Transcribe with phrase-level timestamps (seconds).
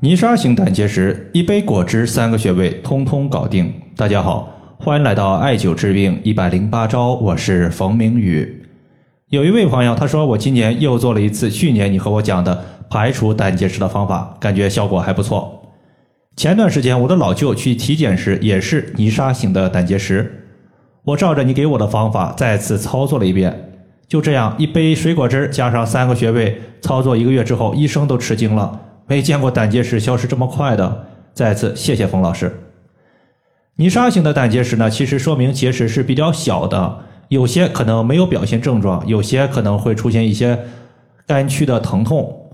[0.00, 3.72] 泥沙型胆结石，一杯果汁三个穴位通通搞定。
[3.96, 4.46] 大家好，
[4.78, 8.62] 欢迎来到艾灸治病一百零八招，我是冯明宇。
[9.30, 15.62] 有一位朋友他说，我今年又做了一次去年你和我讲的排除胆结石的方法，感觉效果还不错。
[16.36, 20.44] 前段时间我的老舅去体检时也是泥沙型的胆结石，
[21.04, 23.72] 我照着你给我的方法再次操作了一遍，
[24.06, 28.82] 就这样一杯水果汁加上三个穴位，操作一个月之后，医生都吃惊了。
[29.06, 32.60] 没见过胆结石消失这么快的，再次谢谢冯老师。
[33.76, 40.58] 泥沙型的胆结石呢，其实说明结石是比较小的，有些可能没有表现症状，有些可能会出现一些
[41.26, 42.50] 肝区的疼痛。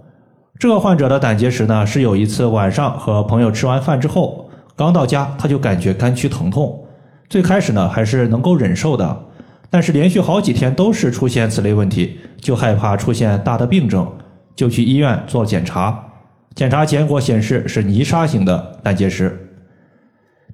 [0.58, 6.84] 这个患者的胆结石呢，是有一次晚上和朋友吃完饭之后，刚到家他就感觉肝区疼痛，
[7.28, 9.24] 最开始呢还是能够忍受的，
[9.70, 14.06] 但是连续好几天都是出现此类问题，就害怕出现大的病症，
[14.54, 16.11] 就去医院做检查。
[16.54, 19.48] 检查结果显示是泥沙型的胆结石。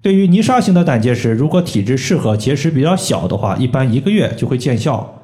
[0.01, 5.21] 对于泥沙型的胆结石，如果体质适合、结石比较小的话，一般一个月就会见效。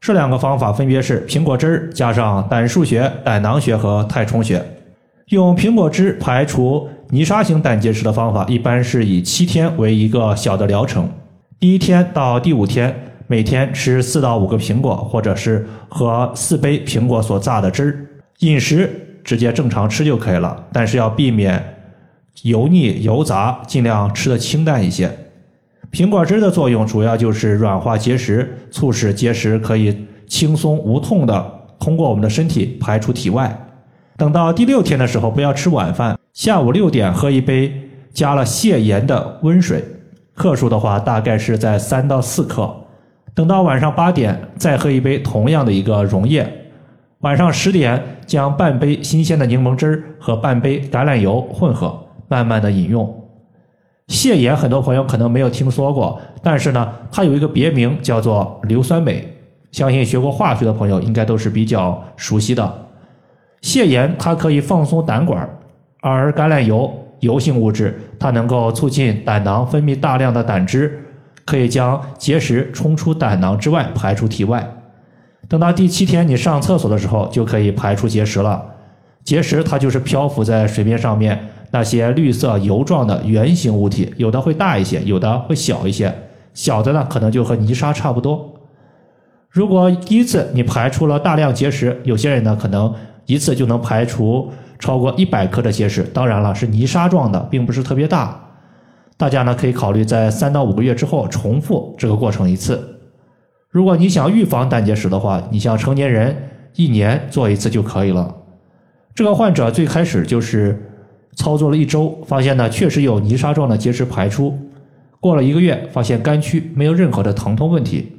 [0.00, 4.64] 这两个方法分别是苹果汁儿加上胆腧穴、胆囊穴和太冲穴。
[5.26, 11.06] 用苹果汁排除泥沙型胆结石的方法，一般是以七天为一个小的疗程。
[11.60, 18.06] 第一天到第五天，每天吃四到五个苹果，或者是喝四杯苹果所榨的汁儿。
[18.38, 19.04] 饮食。
[19.28, 21.62] 直接正常吃就可以了，但是要避免
[22.44, 25.10] 油腻油杂，尽量吃的清淡一些。
[25.92, 33.54] 苹果汁的作用主要就是软化结石，促使结石可以轻松无痛的通过我们的身体排出体外。
[34.16, 37.70] 等到第六天的时候，不要吃晚饭，下午六点喝一杯
[38.14, 39.84] 加了泻盐的温水，
[40.34, 42.74] 克数的话大概是在三到四克。
[43.34, 46.50] 等到晚上八点再喝一杯同样的一个溶液。
[47.20, 53.12] 晚上十点，将半杯新鲜的柠檬汁和半杯橄榄油混合，慢慢的饮用。
[54.06, 59.26] 泻盐，很多朋友可能没有听说过，但是呢，它有一个别名叫做硫酸镁，
[59.72, 62.86] 相信学过化学的朋友应该都是比较熟悉的。
[63.62, 65.58] 泻盐它可以放松胆管，
[66.00, 66.88] 而橄榄油
[67.18, 71.02] 油性物质，它能够促进胆囊分泌大量的胆汁，
[71.44, 74.64] 可以将结石冲出胆囊之外，排出体外。
[75.48, 78.62] 等到第七天，你上厕所的时候就可以排出结石了。
[79.24, 81.38] 结石它就是漂浮在水面上面
[81.70, 86.14] 那些绿色油状的圆形物体，有的会大一些，有的会小一些。
[86.52, 88.54] 小的呢，可能就和泥沙差不多。
[89.48, 92.94] 如果第一次你排出了大量结石，有些人呢可能
[93.24, 98.38] 一次就能排出超过一百克的结石，当然了，是泥沙状的，并不是特别大。
[99.16, 102.97] 大家呢可以考虑在三到五个月之后重复这个过程一次。
[103.70, 106.34] 如果你想预防胆结石的话，你像成年人
[106.74, 108.34] 一年做一次就可以了。
[109.14, 110.90] 这个患者最开始就是
[111.36, 114.58] 操作了一周，发现呢确实有泥沙状的结石排出。
[115.20, 118.12] 过了一个月，发现肝区没有任何的疼痛问题。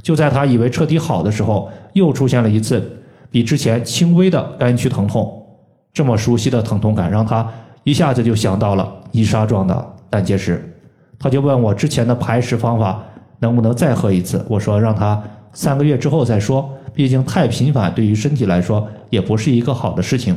[0.00, 5.44] 就在他以为彻底好的时候，又出现了一次比之前轻微的肝区疼痛。
[5.92, 7.46] 这么熟悉的疼痛感，让他
[7.82, 10.74] 一下子就想到了泥沙状的胆结石。
[11.18, 13.04] 他就问我之前的排石方法。
[13.44, 14.42] 能不能再喝一次？
[14.48, 15.22] 我说让他
[15.52, 20.34] 三个月之后再说，毕竟太频繁对于身体来说也不是一个好的事情。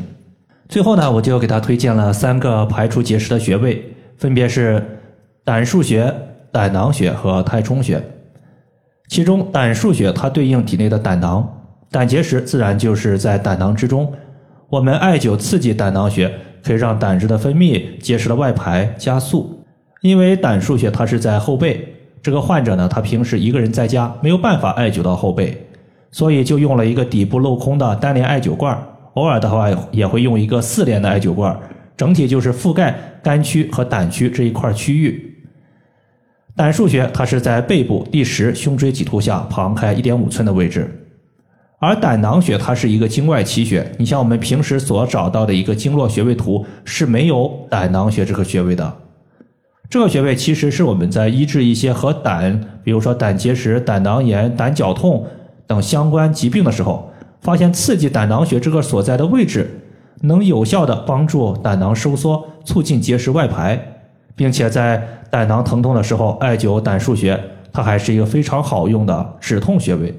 [0.68, 3.82] 最后呢，我就给他推荐了三个排除结石的穴位，
[4.18, 4.84] 分别是
[5.46, 6.14] 胆腧穴、
[6.52, 8.04] 胆囊穴和太冲穴。
[9.08, 11.48] 其中胆腧穴它对应体内的胆囊，
[11.90, 14.12] 胆结石自然就是在胆囊之中。
[14.70, 16.30] 我们艾灸刺激胆囊穴，
[16.62, 19.64] 可以让胆汁的分泌、结石的外排加速。
[20.02, 21.94] 因为胆腧穴它是在后背。
[22.22, 25.58] 这个患者呢，他平时一个人在家没有办法艾灸到后背，
[26.12, 28.78] 所以就用了一个底部镂空的单联艾灸罐，
[29.14, 31.58] 偶尔的话也会用一个四联的艾灸罐，
[31.96, 35.36] 整体就是覆盖肝区和胆区这一块区域。
[36.56, 41.08] 胆腧穴它是在背部第十胸椎棘突下旁开一点五寸的位置，
[41.80, 48.92] 而胆囊穴它是一个经外奇穴，你像我们平时所找到的一个经络穴位图是没有胆囊穴这个穴位的。
[49.90, 55.26] 这个穴位其实是我们在医治一些和胆，比如说胆结石、胆囊炎、胆绞痛
[55.66, 59.80] 等相关疾病的时候，发现刺激胆囊穴这个所在的位置，
[60.24, 63.80] 能有效的帮助胆囊收缩，促进结石外排，
[64.36, 65.02] 并且在
[65.32, 67.42] 胆囊疼痛的时候艾灸胆腧穴，
[67.72, 70.14] 它还是一个非常好用的止痛穴位。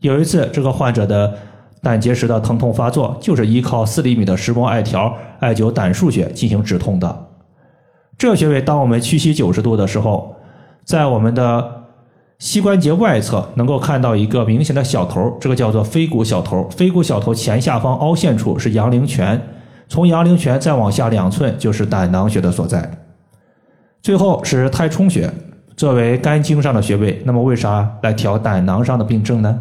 [0.00, 1.32] 有一次，这个患者的
[1.80, 7.26] 胆结石的疼痛发作，就是依靠四厘米的石墨艾条艾灸胆腧穴进行止痛的。
[8.20, 10.36] 这个穴位，当我们屈膝九十度的时候，
[10.84, 11.86] 在我们的
[12.38, 16.68] 膝关节外侧能够看到一个明显的小头，这个叫做腓骨小头。
[16.68, 19.40] 腓骨小头前下方凹陷处是阳陵泉，
[19.88, 22.90] 从阳陵泉再往下两寸就是胆囊穴的所在。
[24.02, 25.32] 最后是太冲穴，
[25.74, 29.58] 作为肝经上的穴位，那么为啥来调胆囊上的病症呢？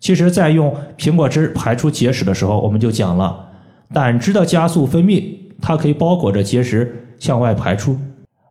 [0.00, 3.50] 其实，在用苹果汁排出结石的时候，我们就讲了，
[3.92, 7.98] 胆汁的加速分泌，它可以包裹着结石向外排出，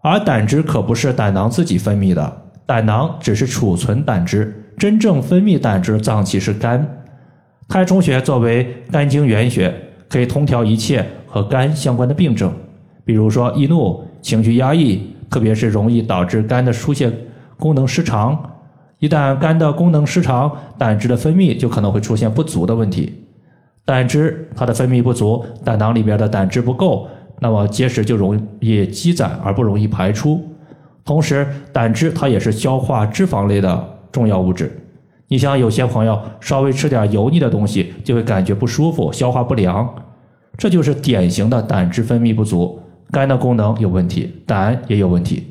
[0.02, 6.88] 而胆汁可不是胆囊自己分泌的，胆囊只是储存胆汁，真正分泌胆汁脏器是肝。
[7.68, 9.74] 太冲穴作为肝经原穴，
[10.10, 12.54] 可以通调一切和肝相关的病症，
[13.06, 15.10] 比如说易怒、情绪压抑。
[15.30, 17.12] 特别是容易导致肝的疏泄
[17.58, 18.40] 功能失常，
[19.00, 23.26] 一旦肝的功能失常，胆汁的分泌就可能会出现不足的问题。
[23.84, 27.08] 胆汁它的分泌不足，胆囊里边的胆汁不够，
[27.44, 30.42] 那么结石就容易积攒而不容易排出。
[31.04, 34.72] 同时，胆汁它也是消化脂肪类的重要物质。
[35.28, 39.94] 你像有些朋友稍微吃点油腻的东西，就会感觉不舒服，消化不良，
[40.58, 42.80] 这就是典型的胆汁分泌不足。
[43.12, 45.44] 肝的功能有问题，胆也有问题，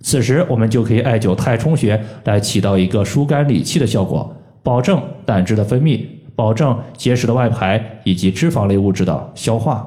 [0.00, 9.86] 此时我们就可以艾灸太冲穴来起到一个疏肝理气的效果，保证胆汁的分泌，保证结石的外排以及脂肪类物质的消化。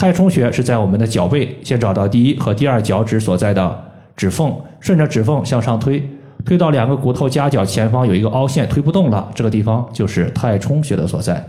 [0.00, 3.84] 太冲穴是在我们的脚背，先找到第一和第二脚趾所在的
[4.16, 4.50] 指缝，
[4.80, 6.02] 顺着指缝向上推，
[6.42, 11.46] 推到两个骨头夹角前方有一个凹陷，推不动了，这个地方就是太冲穴的所在。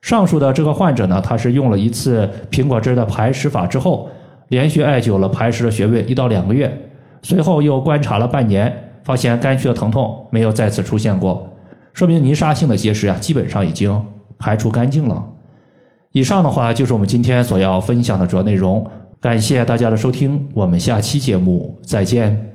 [0.00, 4.08] 上述的这个患者呢，他是用了一次苹果汁的排石法之后，
[4.48, 6.74] 连续艾灸了排石的穴位一到两个月，
[7.20, 8.74] 随后又观察了半年，
[9.04, 11.46] 发现肝区的疼痛没有再次出现过，
[11.92, 14.02] 说明泥沙性的结石啊，基本上已经
[14.38, 15.22] 排除干净了。
[16.12, 18.84] 以上的话就是我们今天所要分享的主要内容，
[19.20, 22.49] 感谢大家的收听，我们下期节目再见。